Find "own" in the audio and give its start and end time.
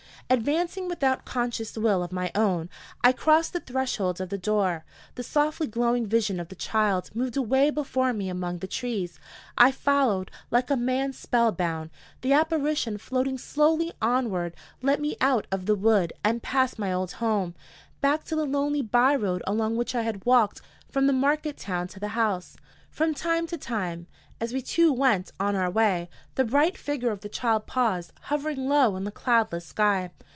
2.35-2.69